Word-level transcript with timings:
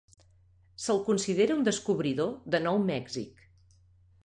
Se'l 0.85 1.01
considera 1.09 1.59
un 1.59 1.61
descobridor 1.69 2.33
de 2.55 2.63
Nou 2.71 2.83
Mèxic. 2.89 3.47